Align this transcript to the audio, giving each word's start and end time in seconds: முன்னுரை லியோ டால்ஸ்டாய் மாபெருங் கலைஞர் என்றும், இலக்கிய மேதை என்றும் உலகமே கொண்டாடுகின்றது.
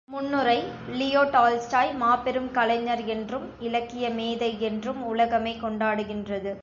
முன்னுரை 0.09 0.57
லியோ 0.89 1.21
டால்ஸ்டாய் 1.23 1.91
மாபெருங் 2.01 2.49
கலைஞர் 2.51 3.03
என்றும், 3.05 3.45
இலக்கிய 3.59 4.05
மேதை 4.09 4.49
என்றும் 4.61 5.01
உலகமே 5.05 5.53
கொண்டாடுகின்றது. 5.61 6.51